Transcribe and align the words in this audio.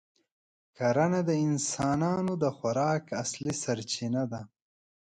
کرنه 0.77 1.19
د 1.29 1.31
انسانانو 1.47 2.33
د 2.43 2.45
خوراک 2.57 3.03
اصلي 3.23 3.53
سرچینه 3.63 4.23
ده. 4.31 4.41